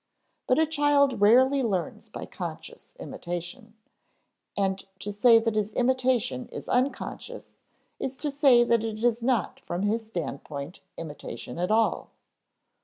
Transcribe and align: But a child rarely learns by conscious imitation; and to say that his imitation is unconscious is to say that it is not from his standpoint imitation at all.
But 0.47 0.57
a 0.57 0.65
child 0.65 1.21
rarely 1.21 1.61
learns 1.61 2.09
by 2.09 2.25
conscious 2.25 2.95
imitation; 2.99 3.75
and 4.57 4.83
to 4.97 5.13
say 5.13 5.37
that 5.37 5.53
his 5.53 5.73
imitation 5.73 6.49
is 6.51 6.67
unconscious 6.67 7.53
is 7.99 8.17
to 8.17 8.31
say 8.31 8.63
that 8.63 8.83
it 8.83 9.03
is 9.03 9.21
not 9.21 9.59
from 9.59 9.83
his 9.83 10.07
standpoint 10.07 10.81
imitation 10.97 11.59
at 11.59 11.69
all. 11.69 12.09